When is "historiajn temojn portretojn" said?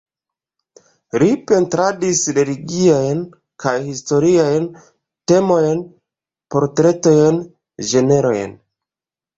3.91-7.43